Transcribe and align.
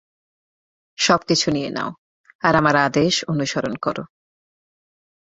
সবকিছু 0.97 1.47
নিয়ে 1.51 1.69
নাও 1.69 1.91
আর 2.41 2.53
আমার 2.55 2.75
আদেশ 2.87 3.13
অনুসরণ 3.27 3.73
করো। 3.75 4.03